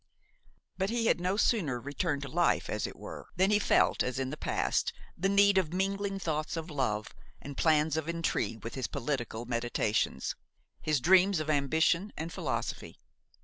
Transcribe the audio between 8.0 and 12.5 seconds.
intrigue with his political meditations, his dreams of ambition and